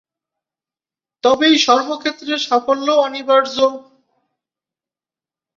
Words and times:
তবেই 1.23 1.55
সবক্ষেত্রে 1.57 2.33
সাফল্য 2.39 2.87
অনিবার্য। 2.97 3.55